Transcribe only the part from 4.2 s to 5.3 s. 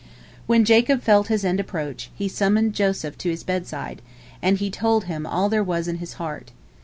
and he told him